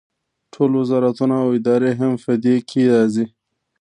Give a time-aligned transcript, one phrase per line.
[0.53, 3.25] ټول وزارتونه او ادارې هم په دې کې راځي.